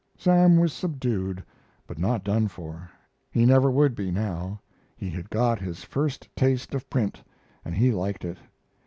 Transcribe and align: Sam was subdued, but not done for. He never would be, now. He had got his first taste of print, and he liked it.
Sam 0.17 0.57
was 0.57 0.73
subdued, 0.73 1.43
but 1.85 1.99
not 1.99 2.23
done 2.23 2.47
for. 2.47 2.89
He 3.29 3.45
never 3.45 3.69
would 3.69 3.93
be, 3.93 4.09
now. 4.09 4.59
He 4.97 5.11
had 5.11 5.29
got 5.29 5.59
his 5.59 5.83
first 5.83 6.27
taste 6.35 6.73
of 6.73 6.89
print, 6.89 7.21
and 7.63 7.75
he 7.75 7.91
liked 7.91 8.25
it. 8.25 8.39